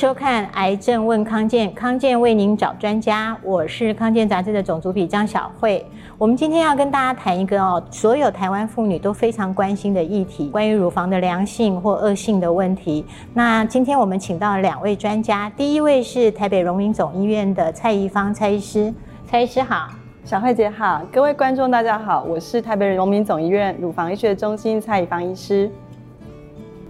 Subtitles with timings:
[0.00, 3.36] 收看《癌症问康健》，康健为您找专家。
[3.42, 5.86] 我是康健杂志的总主笔张小慧。
[6.16, 13.04] 我们今天要跟大家谈一个哦，所有台湾妇女都非常关心的议题，关于乳房的良性或恶性的问题。
[13.34, 18.90] 那今天我们请到了两位专家，第一位是台北荣民总医院的蔡宜芳蔡医师，
[19.26, 19.90] 蔡医师好，
[20.24, 25.70] 小慧姐好，各位观众大家好，我是台北荣民总医院乳房医学中心蔡宜芳医师。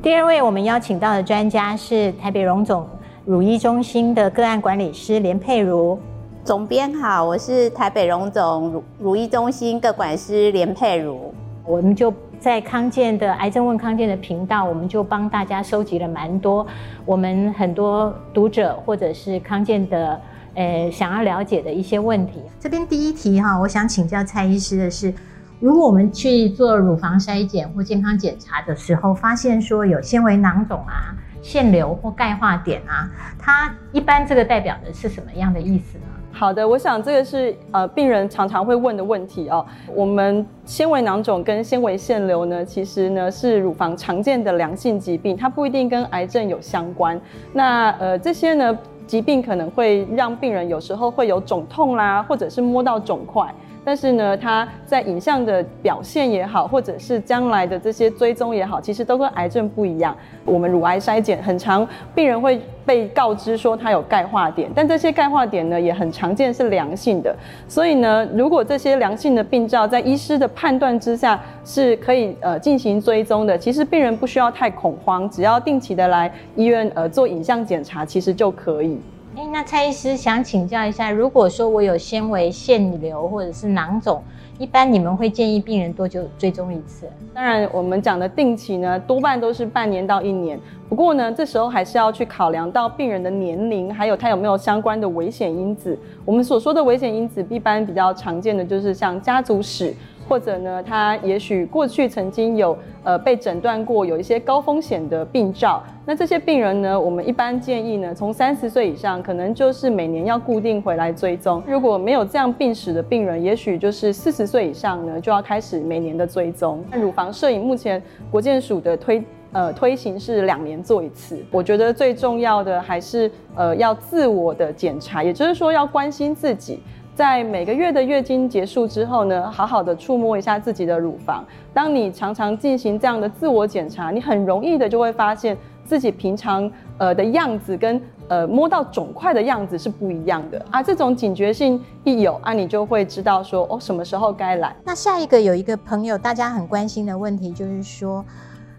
[0.01, 2.89] 第二位我们邀请到的专家是台北荣总
[3.31, 5.97] 乳医中心的个案管理师连佩如。
[6.43, 11.33] 总编好，我是台北荣总乳乳医中心个管师连佩如。
[11.65, 16.67] 我们就在康健的癌症问康健的频道，我们就帮大家收集了蛮多
[17.07, 20.21] 我们很多读者或者是康健的
[20.55, 22.43] 呃想要了解的一些问题。
[22.59, 25.15] 这边第一题哈，我想请教蔡医师的是。
[25.61, 36.05] 如果我们去做乳房筛检或健康检查的时候，发现说有纤维囊肿啊、腺瘤或钙化点啊，它一般这个代表的是什么样的意思呢？
[36.33, 39.67] 好的，我想这个是呃病人常常会问的问题哦。
[39.95, 47.21] 我们纤维囊肿跟纤维腺瘤呢，其实呢是乳房常见的良性疾病，它不一定跟癌症有相关。
[47.53, 53.53] 那呃这些呢疾病可能会让病人有时候会有肿痛啦，或者是摸到肿块。
[53.91, 60.17] 但是呢，它在影像的表现也好，或者是将来的这些追踪也好，其实都跟癌症不一样。
[60.45, 67.35] 我们乳癌筛检很常，病人会被告知说他有钙化点，但这些钙化点呢也很常见是良性的。
[67.67, 79.01] 所以呢，如果这些良性的病灶在医师的判断之下是可以呃进行追踪的，其实病人不需要太恐慌，只要定期的来医院呃做影像检查，其实就可以。
[79.37, 84.21] 哎，那蔡医师想请教一下，如果说我有纤维腺瘤或者是囊肿，
[84.59, 87.07] 一般你们会建议病人多久追踪一次？
[87.33, 90.59] 当然，我们讲的定期呢，多半都是半年到一年。
[90.89, 95.97] 不过呢，这时候还是要去考量到病人的年龄，还有他有没有相关的危险因子。
[96.25, 99.95] 我们所说的危险因子，一般比较常见的就是像家族史。
[100.31, 111.61] 或者呢，他也许过去曾经有呃被诊断过有一些高风险的病灶，那这些病人呢，我们一般建议呢，从三十岁以上，可能就是每年要固定回来追踪。
[111.67, 116.81] 如果没有这样病史的病人，也许就是四十岁以上呢，就要开始每年的追踪。
[116.93, 119.21] 那乳房摄影目前国健署的推
[119.51, 121.45] 呃推行是两年做一次。
[121.51, 126.81] 我觉得最重要的还是呃要自我的检查，也就是说要关心自己。
[127.21, 131.45] 在每个月的月经结束之后呢，好好的触摸一下自己的乳房。
[131.71, 135.55] 当你常常进行这样的自我检查，你很容易的就会发现
[135.85, 140.83] 自己平常呃的样子跟呃摸到肿块的样子是不一样的啊。
[140.83, 144.75] 这种警觉性一有啊，你就会知道说哦什么时候该来。
[144.83, 148.25] 那下一个有一个朋友大家很关心的问题就是说，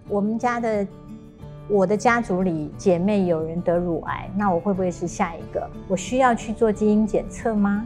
[0.09, 0.87] 我们家的
[1.69, 5.69] 我的家族里姐妹有人得乳癌，那我会不会是下一个？
[5.87, 7.85] 我需要去做基因检测吗？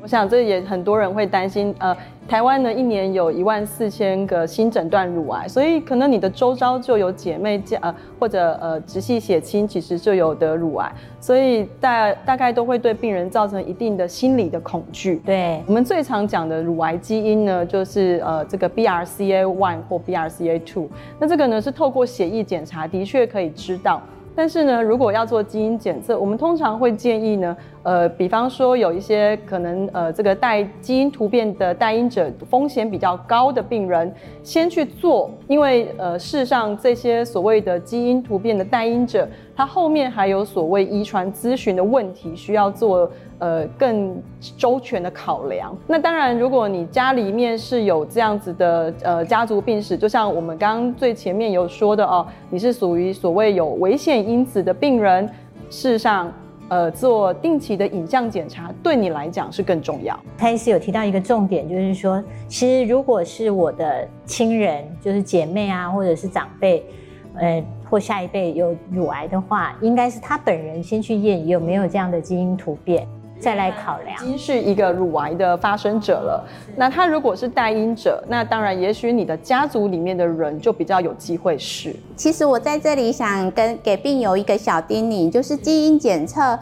[0.00, 1.96] 我想这也很多人会担心，呃，
[2.28, 15.20] 台湾呢一年有一万四千个新诊断乳癌，所以可能你的周遭就有姐妹家，呃，或者呃直系血亲其实就有得乳癌，所以大大概都会对病人造成一定的心理的恐惧。
[15.26, 20.88] 对我们最常讲的乳癌基因呢，就是呃这个 BRCA one 或 BRCA two，
[21.18, 24.00] 那这个呢是透过血液检查的确可以知道。
[24.34, 43.10] 但是呢，如果要做基因检测，我们通常会建议呢，呃，比方说有一些可能呃这个带基因突变的带因者风险比较高的病人，先去做，因为呃事实上这些所谓的基因突变的带因者，他后面还有所谓遗传咨询的问题需要做。
[43.42, 44.22] 呃，更
[44.56, 45.76] 周全的考量。
[45.84, 55.26] 那当然，如果你家里面是有这样子的呃家族病史，就像我们刚刚最前面有说的哦，你是属于所谓有危险因子的病人，
[55.68, 56.32] 事实上，
[56.68, 60.16] 呃，做定期的影像检查对你来讲是更重要。
[60.38, 66.86] 开始有提到一个重点，就是说，其实如果是我的亲人，就是姐妹啊，或者是长辈，
[67.34, 67.60] 呃，
[67.90, 73.04] 或下一辈有乳癌的话，应该是他本人先去验有没有这样的基因突变。
[73.42, 76.48] 再来考量，已经是一个乳癌的发生者了。
[76.76, 81.94] 那他如果是带因者，那当然，也许你的家族里面的人就比较有机会是。
[82.16, 86.56] 其实我在这里想跟给病友一个小叮咛，就是基因检测，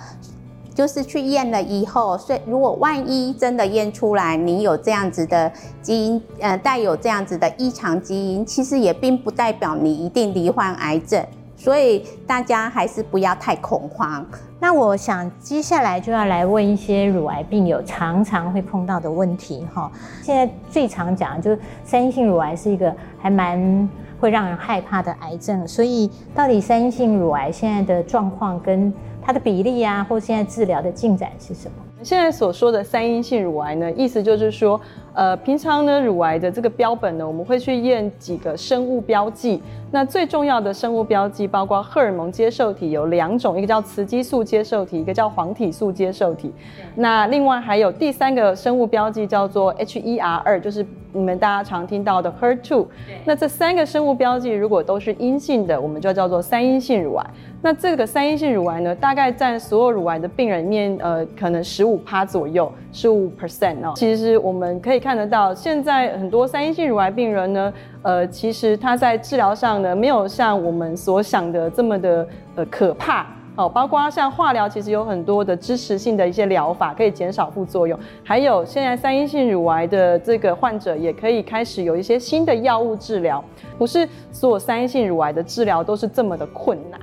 [0.74, 5.52] 就是去验了以后，所以如果万一真的验出来你有这样子的
[5.82, 11.22] 基因，呃，带有这样子的异常基因，其实也并不代表你一定罹患癌症。
[11.60, 14.26] 所以大家还是不要太恐慌。
[14.58, 19.92] 那我想接下来就要来问一些乳癌病友常常会碰到的问题哈。
[20.22, 23.86] 现在最常讲就是三阴性乳癌是一个还蛮
[24.18, 25.68] 会让人害怕的癌症。
[25.68, 28.90] 所以，到底三阴性乳癌现在的状况跟
[29.20, 31.74] 它的比例啊，或现在治疗的进展是什么？
[32.02, 34.80] 现在所说的三阴性乳癌呢，意思就是说，
[35.12, 39.60] 呃，平常呢，乳癌的这个标本呢，我们会去验几个生物标记。
[39.92, 46.52] 那最重要的生物标记包括荷尔蒙接受体有两种，一个叫雌激素接受体，一个叫黄体素接受体。
[46.94, 52.86] 那另外还有第三个生物标记叫做 HER2，就是你们大家常听到的 HER2。
[53.24, 57.26] 那这三个生物标记如果都是阴性的，我们就叫做三阴性乳癌。
[57.62, 63.92] 那这个三阴性乳癌呢，大概占所有乳癌的病人面，呃，可能十五趴左右，十五 percent 哦。
[63.96, 73.26] 其实我们可看得到，现在很多三阴性乳癌病人呢，呃，其实他在治疗上呢，没有像我们所想的这么的呃可怕
[73.56, 73.68] 哦。
[73.68, 77.98] 包括像化疗，其实有很多的支持性的一些疗法，可以减少副作用。
[78.22, 83.42] 还有现在三阴性乳癌的这个患者，也可以开始有一些新的药物治疗。
[83.78, 87.00] 不是所有三阴性乳癌的治疗都是这么的困难。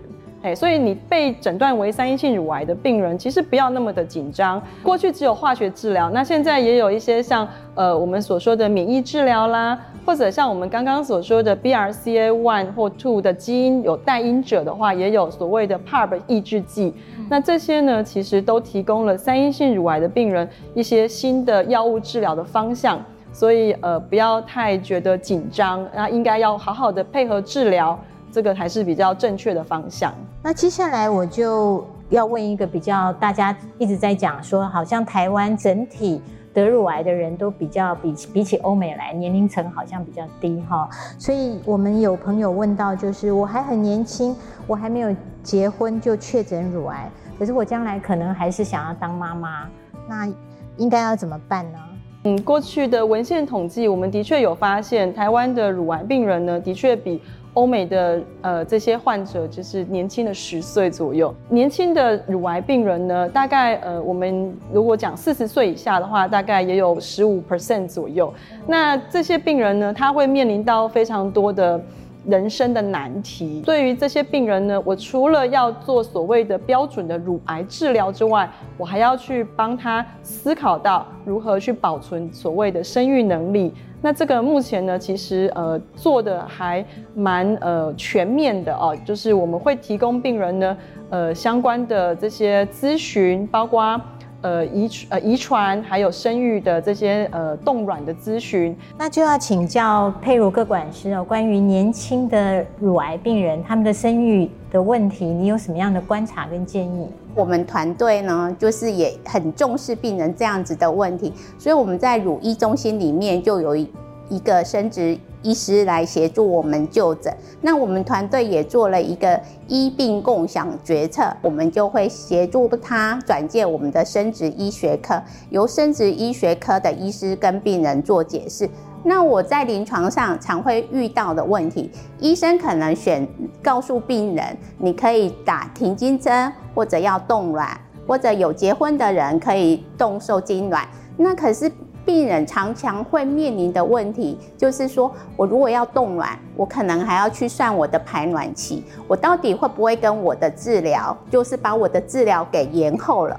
[0.47, 4.61] 哎，所以你被诊断为三阴性乳癌的病人，其实不要那么的紧张。
[4.81, 7.45] 过去只有化学治疗，那现在也有一些像
[7.75, 16.93] 呃我们所说的免疫治疗啦，或者像我们刚刚所说的 BRCA one 或 two 的基因有带因者的话，也有所谓的 PARP 抑制剂。
[17.29, 23.03] 那这些呢，其实都提供了三阴性乳癌的病人一些新的药物治疗的方向。
[23.33, 27.99] 所以呃，不要太觉得紧张，那应该要好好的配合治疗。
[28.31, 30.13] 这个还是比较正确的方向。
[30.43, 36.21] 那接下来我就要问一个比较大家一直在讲说，好像台湾整体
[36.53, 40.87] 得乳癌的人都比较比比起欧美来，年龄层好像比较低哈。
[41.17, 44.35] 所以我们有朋友问到，就是我还很年轻，
[44.65, 45.13] 我还没有
[45.43, 49.67] 结婚就确诊乳癌，可是我将来可能还是想要当妈妈，
[50.07, 50.29] 那
[50.77, 51.79] 应该要怎么办呢？
[52.23, 57.21] 嗯，过去的文献统计，我们的确有发现，台湾的乳癌病人呢，的确比。
[57.57, 68.31] 欧美的呃这些患者就是年轻的十岁左右，年轻的乳癌病人呢，大概呃我们如果讲四十岁以下的话，大概也有十五 percent 左右。
[68.67, 71.81] 那这些病人呢，他会面临到非常多的
[72.27, 73.63] 人生的难题。
[73.65, 83.73] 对于这些病人呢，我除了要做所谓的标准的乳癌治疗之外，我还要去帮他思考到如何去保存所谓的生育能力。
[84.01, 86.85] 那这个目前呢，其实呃做的还
[87.15, 90.77] 蛮呃全面的哦，就是我们会提供病人呢
[91.09, 93.99] 呃相关的这些咨询，包括
[94.41, 98.75] 呃遗呃遗传还有生育的这些呃冻卵的咨询。
[98.97, 107.07] 那就要请教佩如各管师哦，关于年轻的乳癌病人他们的生育的问题，你有什么样的观察跟建议？
[107.35, 113.87] 我们团队呢，就是也很重视病人这样子的问题，所以我们在乳医中心里面就有一
[114.29, 117.33] 一个生殖医师来协助我们就诊。
[117.61, 128.69] 那我们团队也做了一个医病共享决策，我们就会协助他转介我们的生殖医学科，由生殖医学科的医师跟病人做解释。
[129.03, 131.89] 那我在临床上常会遇到的问题，
[132.19, 133.25] 医生可能选
[133.63, 140.85] 告诉病人，你可以打停经针，或者要冻卵，或者有结婚的人可以冻受精卵。
[141.15, 141.71] 那可是
[142.07, 153.37] 病人常常会面临的问题，就是说我如果要冻卵，我可能还要去算我的排卵期，我到底会不会跟我的治疗，就是把我的治疗给延后了？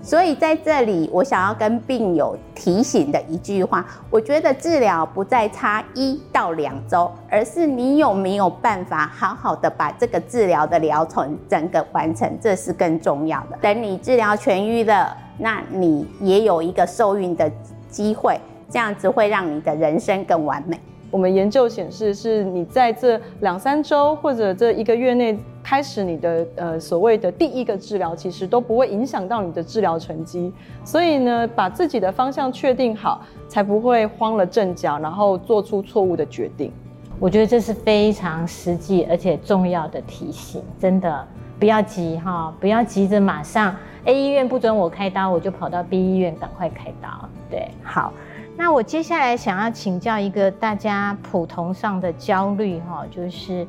[0.00, 13.56] 所以在这里，我想要跟病友提醒的一句话，我觉得治疗不再差一到两周，而是你有没有办法好好的把这个治疗的疗程整个完成，这是更重要的。
[13.60, 17.50] 等你治疗痊愈了，那你也有一个受孕的
[17.94, 18.36] 机会，
[18.68, 20.76] 这样子会让你的人生更完美。
[21.12, 30.52] 我们研究显示，是你在这两三周或者这一个月内开始你的呃所谓的第一个治疗，其实都不会影响到你的治疗成绩。
[30.84, 36.72] 所以呢，把自己的方向确定好，才不会慌了阵脚，然后做出错误的决定。
[37.20, 41.24] 我觉得这是非常实际而且重要的提醒，真的
[41.60, 47.28] 不要急哈，不要急着马上 A 医院不准我开刀，我就跑到 B 医院赶快开刀。
[47.54, 48.12] 对，好。
[48.56, 53.64] 那我接下来想要请教一个大家普通上的焦虑哈，就是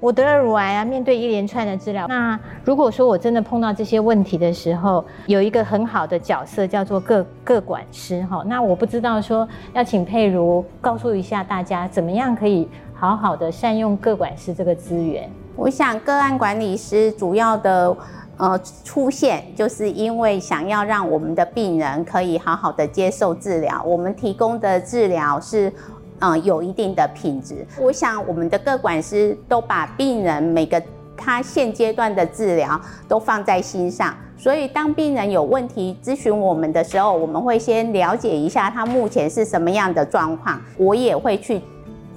[0.00, 15.28] 我得了乳癌啊，面对一连串的治疗，那如果说我真的碰到这些问题的时候，有一个很好的角色叫做各各管师哈，那我不知道说要请佩如告诉一下大家，怎么样可以好好的善用各管师这个资源？
[15.56, 17.94] 我想个案管理师主要的。
[18.36, 23.82] 呃，出现就是因为想要让我们的病人可以好好的接受治疗。
[23.84, 25.72] 我们提供的治疗是
[26.18, 27.66] 呃有一定的品质。
[27.78, 30.82] 我想我们的各管师都把病人每个
[31.16, 41.62] 他现阶段的治疗都放在心上，所以当病人有问题咨询我们的时候，我们会先了解一下他目前是什么样的状况，我也会去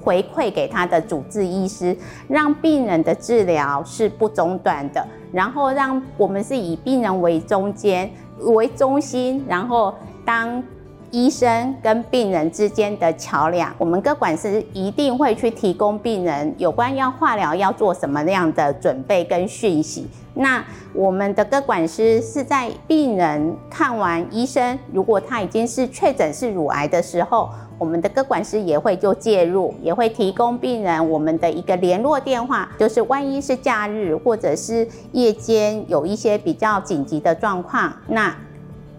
[0.08, 1.94] 回馈给他的主治医师，
[2.28, 8.10] 让病人的治疗是不中断的，然后让我们是以病人为中间
[8.40, 10.62] 为中心，然后当。
[11.10, 20.06] 医生跟病人之间的桥梁，我们各管师一定会去提供病人有关要化疗要做什么样的准备跟讯息。
[20.34, 20.62] 那
[20.92, 38.36] 我们的各管师是在病人看完医生，如果他已经是确诊是乳癌的时候，我们的各管师也会就介入，也会提供病人我们的一个联络电话，就是万一是假日或者是夜间有一些比较紧急的状况，那。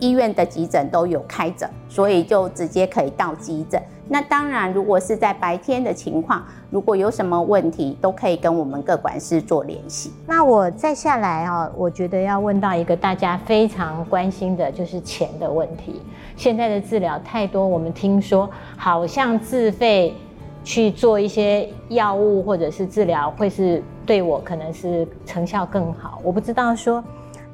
[0.01, 3.83] 医院的急诊都有开着，所以就直接可以到急诊。
[4.11, 10.11] 那当然，如果是在白天的情况，如果有什么问题，都可以跟我们各管事做联系。
[10.25, 16.01] 那我再下来啊，我觉得要问到一个大家非常关心的，就是钱的问题。
[16.35, 20.15] 现在的治疗太多，我们听说好像自费
[20.63, 26.19] 去做一些药物或者是治疗，会是对我可能是成效更好。
[26.23, 27.03] 我不知道说。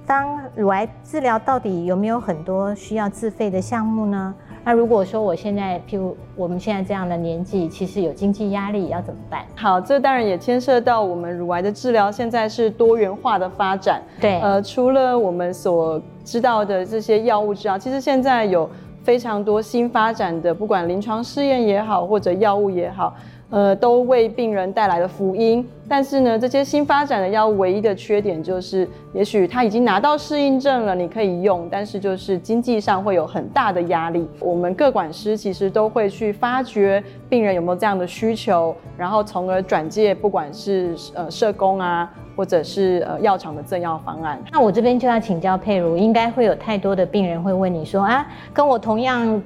[0.07, 4.35] 当乳癌治疗到底有没有很多需要自费的项目呢？
[4.65, 9.45] 那如果说我现在，譬如我们现在这样的年纪，其实有经济压力，要怎么办？
[9.55, 14.01] 好，这当然也牵涉到我们乳癌的治疗现在是多元化的发展。
[14.19, 18.67] 对，呃，除了我们所知道的这些药物治疗，其实现在有
[19.03, 23.15] 非常多新发展的，不管临床试验也好，或者药物也好。
[23.49, 25.65] 呃，都为病人带来了福音。
[25.87, 34.27] 但是呢，这些新发展的药唯一的缺点就是，也许他已经拿到适应症了，你可以用，但是就是经济上会有很大的压力。
[34.39, 44.41] 我们各管师其实都会去发掘病人有没有这样的需求，然后从而转介，不管是呃社工啊，或者是呃药厂的赠药方案。
[44.51, 49.39] 那我这边就要请教佩如，应该会有太多的病人会问你说啊，跟我同样。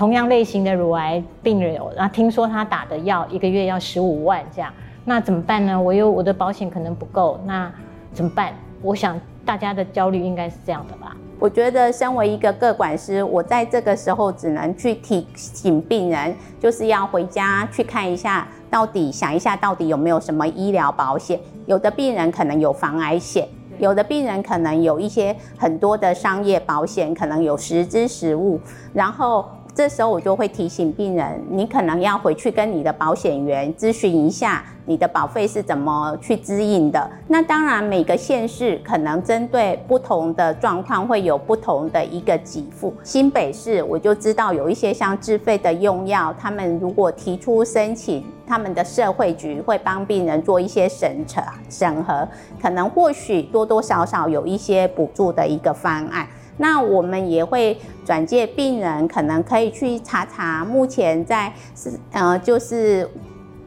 [0.00, 4.72] 同样类型的乳癌病人，然后听说他打的药一个月要十五万这样，
[5.04, 5.78] 那怎么办呢？
[5.78, 7.70] 我有我的保险可能不够，那
[8.14, 8.54] 怎么办？
[8.80, 11.14] 我想大家的焦虑应该是这样的吧。
[11.38, 21.38] 我觉得身为一个个管师，我在这个时候只能去提醒病人，就是要回家去看一下，到底想一下到底有没有什么医疗保险。
[21.66, 23.46] 有的病人可能有防癌险，
[23.78, 28.58] 有的病人可能有一些很多的商业保险，可能有实支实物，
[28.94, 29.44] 然后。
[29.74, 37.08] 这时候我就会提醒病人，你可能要回去跟你的保险员咨询一下，你的保费是怎么去支应的。
[37.28, 42.92] 那当然，每个县市可能针对不同的状况会有不同的一个给付。
[43.02, 52.28] 新北市我就知道有一些像自费的用药，他们如果提出申请，他们的社会局会帮病人做一些审查审核，
[52.60, 56.26] 可能或许多多少少有一些补助的一个方案。
[56.60, 57.74] 那我们也会
[58.04, 63.08] 转介病人，可能可以去查查目前在是呃，就是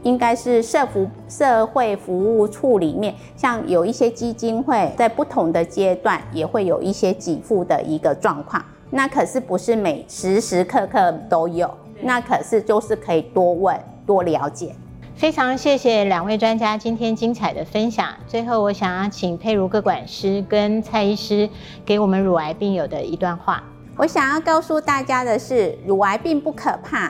[0.03, 8.63] 应该是社服社会服务处里面，像有一些基金会在不同的阶段也会有一些给付的一个状况。
[8.91, 11.67] 那可是不是每时时刻刻都有，
[12.03, 14.75] 那可是就是可以多问多了解。
[15.23, 18.09] 非常谢谢两位专家今天精彩的分享。
[18.27, 21.49] 最后，我想要请佩如各管师跟蔡医师
[21.85, 23.63] 给我们乳癌病友的一段话。
[23.95, 27.09] 我想要告诉大家的是，乳癌并不可怕。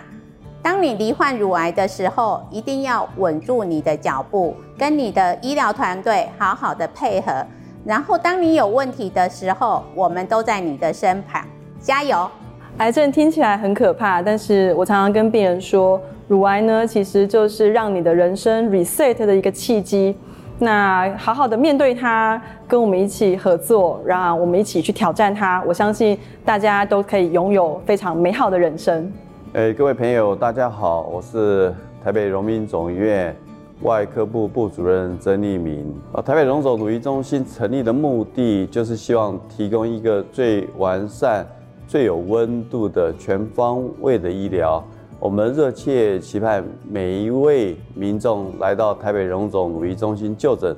[0.61, 7.43] 当你罹患乳癌的时候，一定要稳住你的脚步，跟你的医疗团队好好的配合。
[7.83, 11.43] 然后，当你有问题的时候，我们都在你的身旁，
[11.81, 12.29] 加油！
[12.77, 15.99] 癌症听起来很可怕，但是我常常跟病人说。
[16.29, 20.15] 乳癌呢，其实就是让你的人生 reset 的一个契机。
[20.59, 25.61] 那好好的面对它，跟我们一起合作，让我们一起去挑战它。
[25.67, 29.11] 我相信大家都可以拥有非常美好的人生。
[29.51, 33.35] 诶，各位朋友，大家好，我是台北荣民总医院
[33.81, 35.93] 外科部部主任曾立明。
[36.13, 41.45] 啊，台北荣总乳癌中心成立的目的，就是希望提供一个最完善、
[41.85, 44.81] 最有温度的全方位的医疗。
[45.23, 50.75] 我们热切期盼每一位民众来到台北荣总五医中心就诊，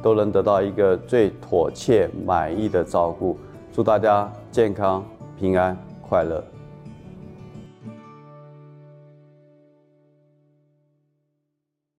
[0.00, 3.36] 都能得到一个最妥切、满意的照顾。
[3.72, 5.04] 祝大家健康、
[5.36, 6.40] 平安、快乐。